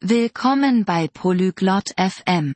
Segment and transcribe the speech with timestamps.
[0.00, 2.54] Willkommen bei Polyglot FM.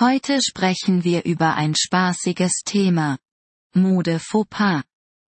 [0.00, 3.18] Heute sprechen wir über ein spaßiges Thema.
[3.72, 4.82] Mode Fauxpas.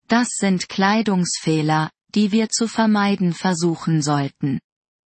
[0.07, 4.61] Das sind Kleidungsfehler, die wir zu vermeiden versuchen sollten.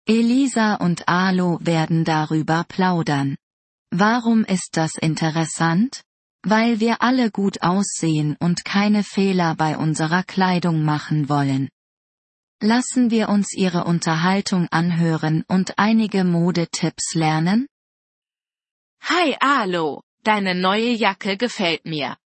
[0.04, 3.36] Elisa und Alo werden darüber plaudern.
[3.92, 6.02] Warum ist das interessant?
[6.42, 11.68] Weil wir alle gut aussehen und keine Fehler bei unserer Kleidung machen wollen.
[12.61, 17.67] Lassen wir uns ihre Unterhaltung anhören und einige Modetipps lernen?
[19.03, 22.17] Hi Alo, deine neue Jacke gefällt mir.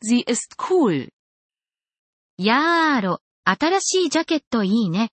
[0.00, 1.08] Sie ist cool.
[2.38, 5.10] やーアロ、新しいジャケットいいね。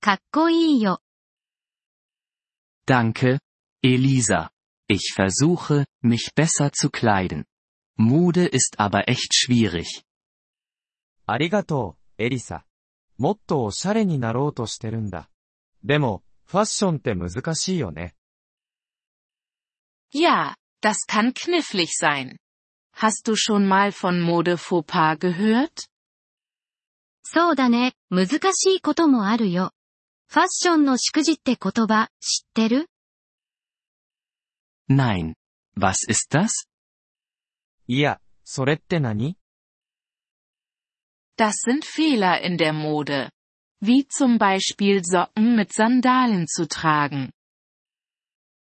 [0.00, 1.00] かっこいいよ。
[2.86, 3.38] Danke,
[3.82, 4.50] Elisa.
[4.88, 7.44] Ich versuche, mich besser zu kleiden.
[7.96, 10.02] Mode ist aber echt schwierig.
[11.26, 12.64] ありがとう、エリサ。
[13.17, 15.29] もっとおしゃれになろうとしてるんだ。
[15.83, 18.15] でも、ファッションって難しいよね。
[20.13, 22.37] Ja, das kann knifflig sein.
[22.93, 25.89] Hast du schon mal von Mode Fauxpas gehört?
[27.23, 29.71] そうだね、難しいこともあるよ。
[30.27, 32.89] ファッションのしくじって言葉、知ってる
[34.89, 35.33] ？Nein.
[35.77, 36.47] Was ist das?
[37.87, 39.37] いや、それって何？
[41.36, 43.30] Das sind Fehler in der Mode.
[43.80, 47.30] Wie zum Beispiel Socken mit Sandalen zu tragen.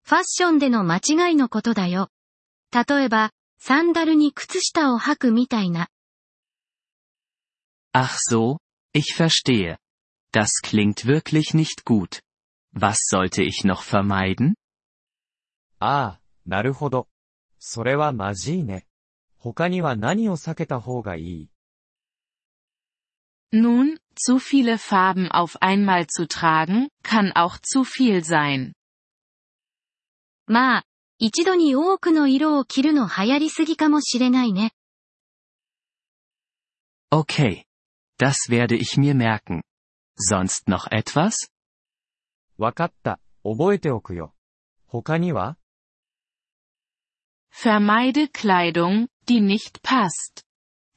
[0.03, 2.09] ファッションでの間違いのことだよ。
[2.71, 5.87] 例えば、サンダルに靴下を履くみたいな。
[7.93, 8.57] Ach so,
[8.93, 9.77] ich verstehe.
[10.31, 12.21] Das klingt wirklich nicht gut.
[12.73, 14.55] Was sollte ich noch vermeiden?
[15.79, 17.07] ああ、なるほど。
[17.57, 18.85] それはまじいね。
[19.37, 21.48] 他には何を避けた方がいい
[23.51, 28.73] Nun, zu viele Farben auf einmal zu tragen, kann auch zu viel sein.
[30.47, 30.83] まあ、
[31.17, 34.71] 一度に多くの色を着るの流行りすぎかもしれないね。
[37.11, 37.63] Okay.
[38.17, 39.61] Das werde ich mir merken.
[40.17, 41.49] Sonst noch etwas?
[42.57, 44.33] わかった、覚えておくよ。
[44.87, 45.57] 他には
[47.51, 50.43] Vermeide Kleidung, die nicht passt.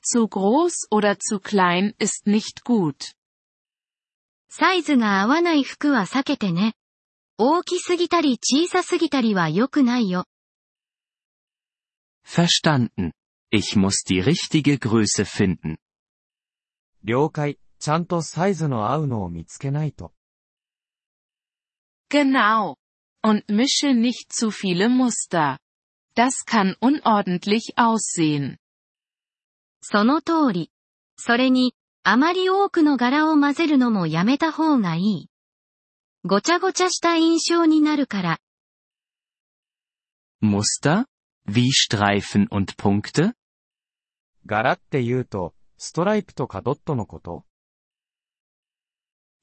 [0.03, 3.15] Zu groß oder zu klein ist nicht gut.
[4.51, 6.75] サイズが合わない服は避けてね。
[7.37, 10.25] 大きすぎたり小さすぎたりは良くないよ。
[12.25, 13.13] Verstanden.
[13.51, 15.79] Ich muss die richtige Größe finden.
[17.05, 20.13] 了解、ちゃんとサイズの合うのを見つけないと。
[22.11, 22.77] Genau.
[23.23, 25.59] Und mische nicht zu viele Muster.
[26.15, 28.59] Das kann unordentlich aussehen.
[29.84, 30.72] その通り。
[31.18, 35.30] それに、あまり多くの柄を混ぜるのもやめた方がいい。
[36.24, 38.40] ごちゃごちゃした印象になるから。
[40.42, 41.06] Muster?
[41.46, 43.34] Wie Streifen und Punkte?
[44.46, 47.44] 柄って言うと、ストライプとかドットのこと。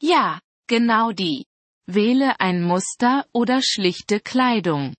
[0.03, 1.45] Ja, genau die.
[1.87, 4.95] Wähle ein Muster oder schlichte Kleidung.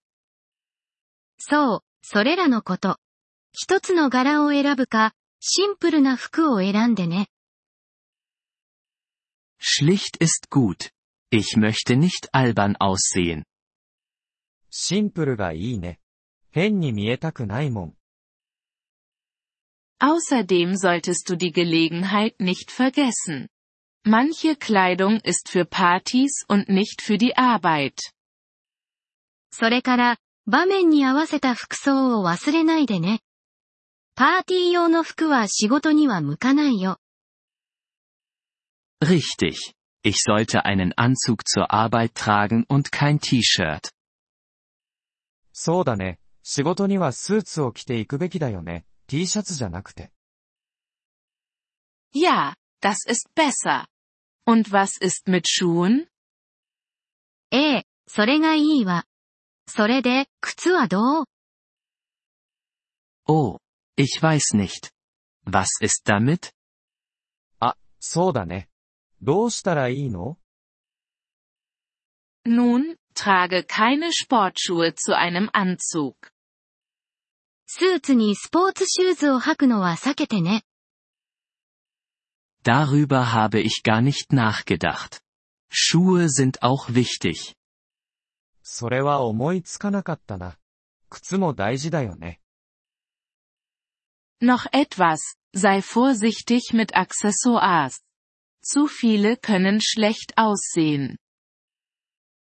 [1.40, 2.98] そう、それらのこと。
[3.54, 7.29] 一つの柄を選ぶか、シンプルな服を選んでね。
[9.59, 10.91] Schlicht ist gut.
[11.31, 13.45] Ich möchte nicht albern aussehen.
[14.71, 15.99] シンプルがいいね。
[16.51, 17.95] 変に見えたくないもん。
[19.99, 23.49] Außerdem solltest du die Gelegenheit nicht vergessen.
[24.05, 28.13] Manche Kleidung ist für Partys und nicht für die Arbeit.
[29.51, 33.21] それから、場面に合わせた服装を忘れないでね。
[34.22, 37.00] パーティー用の服は仕事には向かないよ。
[39.04, 39.74] Richtig.
[40.04, 43.90] Ich sollte einen Anzug zur Arbeit tragen und kein T-Shirt.
[45.54, 46.20] そうだね。
[46.44, 48.86] 仕事にはスーツを着ていくべきだよね。
[49.08, 50.12] T シャツじゃなくて。
[52.14, 53.86] Ja, das ist besser.
[54.46, 56.06] Und was ist mit Schuhen?
[57.50, 59.06] ええ、それがいいわ。
[59.66, 61.26] それで、靴はどう
[63.28, 63.61] Oh,
[64.01, 64.93] ich weiß nicht.
[65.45, 66.53] Was ist damit?
[67.61, 68.69] あ、そうだね。
[69.23, 70.39] どうしたらいいの
[72.47, 76.15] Nun, trage keine Sportschuhe zu einem Anzug.
[77.67, 80.63] スーツにスポーツシューズを履くのは避けてね。
[82.63, 85.23] Darüber habe ich gar nicht nachgedacht.
[85.71, 87.57] Schuhe sind auch wichtig.
[88.63, 90.59] それは思いつかなかったな。
[91.09, 92.40] 靴も大事だよね。
[94.41, 98.01] Noch etwas, sei vorsichtig mit Accessoires.
[98.63, 101.17] Zu viele können schlecht aussehen.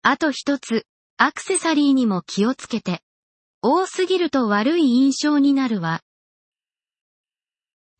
[0.04, 0.86] あと一つ、
[1.18, 3.01] アクセサリーにも気をつけて。
[3.62, 6.01] 多すぎると悪い印象になるわ。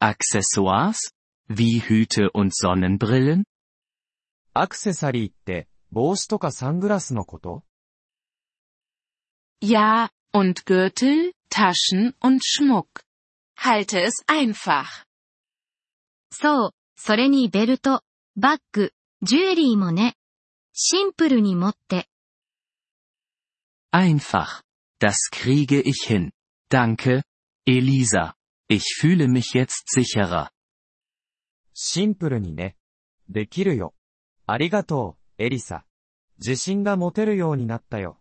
[0.02, 1.14] Accessoires?
[1.50, 3.44] Wie Hüte und Sonnenbrillen?
[4.54, 7.64] アクセサリーって、帽子とかサングラスのこと
[9.62, 13.06] Ja, und Gürtel, Taschen und Schmuck.
[13.61, 14.85] Halte es einfach.
[16.31, 18.03] そう、それにベルト、
[18.37, 20.15] バッグ、ジュエリーもね。
[20.73, 22.09] シンプルに持って。
[23.93, 24.63] Einfach.
[25.01, 26.31] Das kriege ich hin.
[26.71, 27.25] Danke,
[27.67, 28.35] Elisa.
[28.69, 30.51] Ich fühle mich jetzt sicherer.
[31.75, 32.77] シンプルにね。
[33.29, 33.95] できるよ。
[34.47, 35.85] ありがとう、エリサ。
[36.39, 38.21] 自信が持てるようになったよ。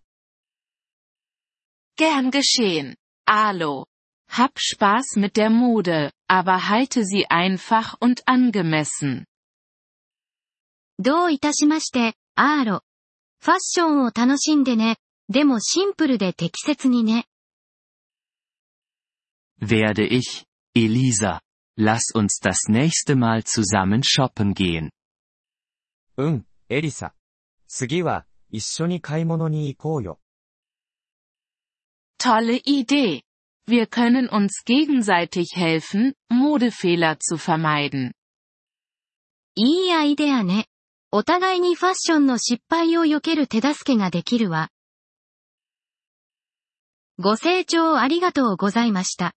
[1.96, 2.96] Gern geschehen.
[3.28, 3.86] Alo.
[4.29, 9.27] Hab Spaß mit der Mode, aber halte sie einfach und angemessen.
[10.99, 12.83] どういたしまして、アーロ。
[13.41, 14.99] ファッションを楽しんでね。
[15.29, 17.27] でもシンプルで適切にね。
[19.61, 21.41] Werde ich, Elisa.
[21.79, 24.91] Lass uns das nächste Mal zusammen shoppen gehen.
[26.17, 27.15] うん、エリサ。
[27.69, 30.21] 次は、一緒に買い物に行こうよ。
[32.19, 33.23] Tolle Idee.
[33.70, 38.14] Wir können uns gegenseitig helfen, Modefehler zu vermeiden.
[39.56, 40.68] いいアイデアね。
[41.12, 44.70] お互いにファッションの失敗を避ける手助けができるわ。
[47.20, 49.34] ご清聴ありがとうございました。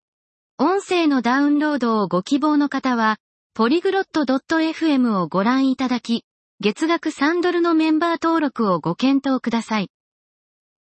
[0.59, 3.17] 音声のダウンロードをご希望の方は、
[3.55, 6.25] ポリグロット .fm をご覧いただき、
[6.61, 9.91] 月額3ドルのメンバー登録をご検討ください。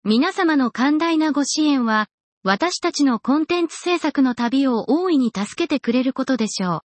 [0.05, 2.08] 皆様の寛大なご支援は、
[2.43, 6.90] 私たちのコンテンツ制作の旅を大いに助けてくれることでしょう。